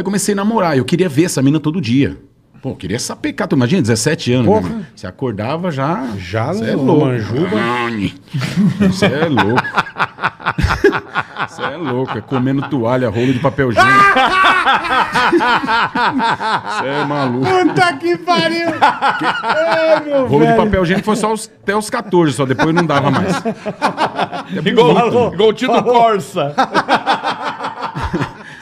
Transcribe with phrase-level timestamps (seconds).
[0.00, 0.78] Aí comecei a namorar.
[0.78, 2.16] Eu queria ver essa mina todo dia.
[2.62, 3.46] Pô, eu queria sapecar.
[3.46, 4.46] Tu imagina, 17 anos.
[4.46, 4.60] Porra.
[4.62, 4.86] meu irmão.
[4.96, 6.08] Você acordava já.
[6.18, 7.04] Já Você é louco.
[7.04, 7.56] manjuba.
[8.88, 9.62] Você é louco.
[11.50, 12.16] Você é louco.
[12.16, 13.92] É comendo toalha, rolo de papel higiênico.
[16.70, 17.46] Você é maluco.
[17.46, 18.68] Puta que pariu!
[19.42, 20.64] Ai, meu Rolo de velho.
[20.64, 23.34] papel higiênico foi só os- até os 14, só depois não dava mais.
[24.52, 25.34] É Igual, bonito.
[25.34, 26.52] igual o tio do Corsa.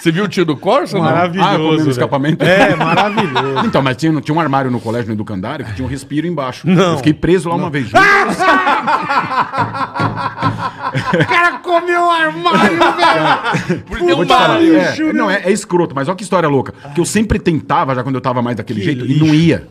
[0.08, 0.96] Você viu o tio do Corsa?
[0.96, 1.04] não?
[1.04, 1.86] Maravilhoso.
[1.86, 2.42] Ah, escapamento?
[2.42, 3.66] É, maravilhoso.
[3.66, 6.66] Então, mas tinha, tinha um armário no colégio, no educandário, que tinha um respiro embaixo.
[6.66, 6.92] Não.
[6.92, 7.90] Eu fiquei preso lá uma vez.
[10.88, 12.78] O cara comeu um armário,
[13.68, 13.82] velho.
[13.86, 14.76] Porque tem Vou um barulho.
[14.78, 16.72] é, não, é, é escroto, mas olha que história louca.
[16.72, 19.22] Porque eu sempre tentava, já quando eu tava mais daquele Que jeito, lixo.
[19.22, 19.68] e não ia.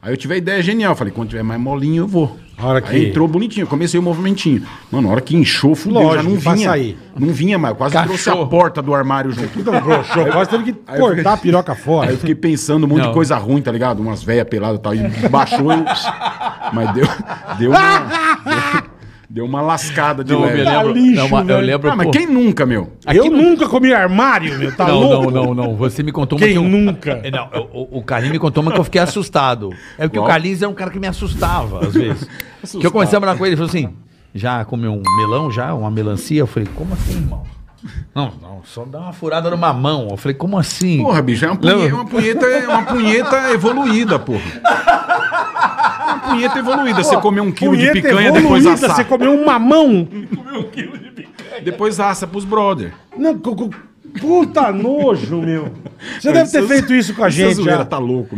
[0.00, 0.94] Aí eu tive a ideia genial.
[0.96, 2.38] Falei, quando tiver mais molinho, eu vou.
[2.56, 4.62] A hora Aí que- entrou bonitinho, comecei o movimentinho.
[4.90, 6.68] Mano, a hora que inchou, fudeu, Lógico, já não vinha.
[6.70, 6.98] sair.
[7.18, 8.48] Não vinha mais, quase trouxe a Cachorro.
[8.48, 9.58] porta do armário junto.
[9.58, 10.26] Então, broxou.
[10.26, 12.08] Quase teve que Aí eu cortar a piroca fora.
[12.08, 13.08] Aí eu fiquei pensando um monte Não.
[13.08, 14.00] de coisa ruim, tá ligado?
[14.00, 14.94] Umas velhas peladas e tal.
[14.94, 15.84] E baixou e...
[16.72, 17.06] Mas deu,
[17.58, 18.83] deu uma.
[19.28, 20.92] Deu, uma lascada de Não, eu me Tá lembro.
[20.92, 21.66] lixo, não, mas eu velho.
[21.66, 21.90] lembro.
[21.90, 22.92] Ah, mas pô, quem nunca, meu?
[23.06, 24.74] Eu nunca comi armário, meu.
[24.76, 25.30] Tá não, louco?
[25.30, 25.76] não, não, não.
[25.76, 27.20] Você me contou uma Quem que eu- nunca?
[27.22, 29.70] É, Não, o, o Carlinhos me contou uma que eu fiquei assustado.
[29.98, 30.26] É porque Qual?
[30.26, 32.28] o Carlinhos é um cara que me assustava, às vezes.
[32.78, 33.88] Que eu comecei a morar com ele, ele falou assim:
[34.34, 35.72] já comeu um melão, já?
[35.74, 36.40] Uma melancia?
[36.40, 37.42] Eu falei, como assim, irmão?
[38.14, 40.08] Não, não, só dá uma furada numa mão.
[40.10, 41.02] Eu falei, como assim?
[41.02, 44.40] Porra, bicho, é uma punheta, uma punheta, é uma punheta evoluída, porra.
[46.24, 47.02] É punheta evoluída.
[47.02, 48.96] Você comer um quilo de picanha, depois evoluída, assar.
[48.96, 50.08] Você comeu um mamão.
[51.62, 52.92] Depois assa pros brother.
[53.16, 53.38] Não,
[54.20, 55.72] puta nojo, meu.
[56.20, 57.84] Você deve ter Essa- feito isso com a essa gente zoeira já.
[57.84, 58.36] tá louco.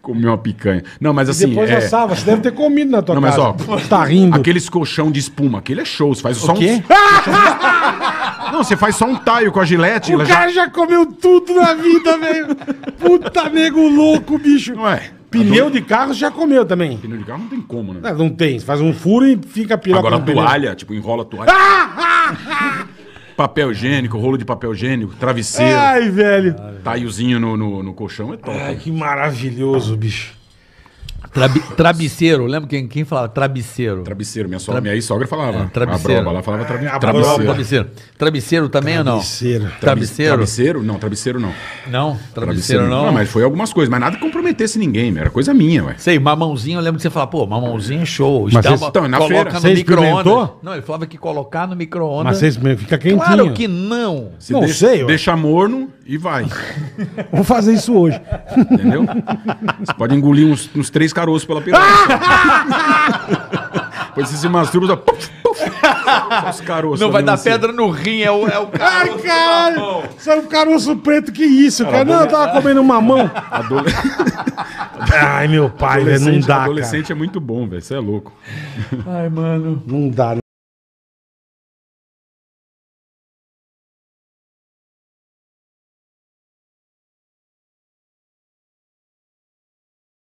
[0.00, 0.82] Comer uma picanha.
[1.00, 1.48] Não, mas E assim.
[1.48, 2.14] depois é, assava.
[2.14, 3.54] Você deve ter comido na tua Não, mas, casa.
[3.68, 4.36] ó, tá rindo.
[4.36, 6.14] Aqueles colchão de espuma, aquele é show.
[6.14, 6.82] Você faz só O quê?
[8.48, 8.52] um.
[8.52, 10.12] Não, você faz só um taio com a gilete.
[10.12, 12.54] O ela cara já comeu tudo na vida, velho.
[13.00, 14.74] Puta nego louco, bicho.
[14.74, 15.10] Não é?
[15.42, 16.96] Pneu de carro já comeu também.
[16.98, 18.00] Pneu de carro não tem como, né?
[18.02, 18.58] Não, não tem.
[18.58, 20.42] Você faz um furo e fica piroca Agora no pneu.
[20.42, 21.52] toalha, tipo, enrola a toalha.
[23.36, 26.54] papel higiênico, rolo de papel higiênico, travesseiro, Ai, velho.
[26.82, 28.56] taiozinho no, no, no colchão é top.
[28.56, 30.32] Ai, que maravilhoso, bicho.
[31.34, 34.02] Trabi- trabiceiro, lembra quem, quem falava trabiceiro?
[34.04, 35.58] Travesseiro, minha, sogra, minha ex-sogra falava.
[35.58, 36.12] É, travesseiro.
[36.20, 37.34] A broba lá falava travi- A travesseiro.
[37.36, 37.44] broba.
[37.44, 37.86] Travesseiro.
[38.16, 39.12] Travesseiro também ou não?
[39.14, 39.72] Travesseiro.
[39.80, 40.32] Travesseiro?
[40.34, 40.82] Travesseiro?
[40.82, 41.52] Não, travesseiro não.
[41.90, 43.12] Não, travesseiro não.
[43.12, 45.94] mas foi algumas coisas, mas nada que comprometesse ninguém, era coisa minha, ué.
[45.98, 48.48] Sei, mamãozinho, eu lembro que você falava, pô, mamãozinho é show.
[48.52, 49.68] Mas Estava- então, na coloca feira.
[49.68, 50.48] no micro-ondas.
[50.62, 52.24] Não, ele falava que colocar no micro-ondas.
[52.24, 53.20] Mas vocês fica quentinho.
[53.20, 54.30] Claro que não.
[54.38, 55.06] Se Não deixa, sei, ué.
[55.08, 56.44] deixa morno e vai,
[57.32, 58.20] Vou fazer isso hoje.
[58.56, 59.04] entendeu?
[59.80, 61.82] Você pode engolir uns, uns três caroços pela piroca.
[64.08, 67.00] Depois você se masturba, só, puf, puf, só os caroços.
[67.00, 67.50] Não vai dar assim.
[67.50, 69.18] pedra no rim, é o, é o Ai, cara.
[69.18, 70.02] caralho.
[70.16, 72.04] Você é um caroço preto, que isso, cara?
[72.04, 73.28] Não, eu tava comendo mamão.
[73.50, 73.92] Adole-
[75.20, 76.62] Ai, meu pai, velho, não Adolescente, dá, cara.
[76.64, 77.82] adolescente é muito bom, velho.
[77.82, 78.32] Você é louco.
[79.04, 79.82] Ai, mano.
[79.84, 80.36] Não dá,